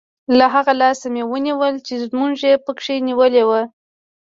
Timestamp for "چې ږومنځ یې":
1.85-2.53